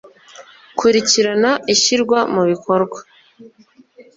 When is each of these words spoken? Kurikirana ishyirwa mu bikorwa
Kurikirana 0.77 1.51
ishyirwa 1.73 2.19
mu 2.33 2.43
bikorwa 2.49 2.99